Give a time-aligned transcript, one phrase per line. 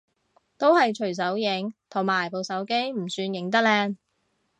[0.57, 3.97] 都係隨手影，同埋部手機唔算影得靚